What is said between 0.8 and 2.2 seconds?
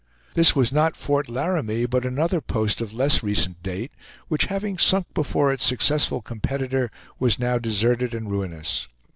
Fort Laramie, but